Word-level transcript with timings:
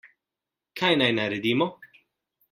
Kaj 0.79 0.89
naj 1.01 1.09
naredimo? 1.17 1.67